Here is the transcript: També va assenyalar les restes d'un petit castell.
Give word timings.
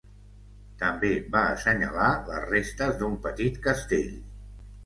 També 0.83 1.11
va 1.35 1.43
assenyalar 1.57 2.09
les 2.31 2.47
restes 2.53 2.99
d'un 3.03 3.21
petit 3.27 3.63
castell. 3.69 4.13